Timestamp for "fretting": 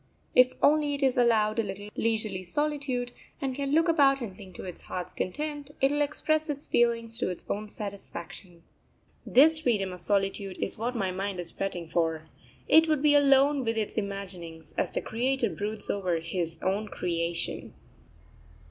11.51-11.87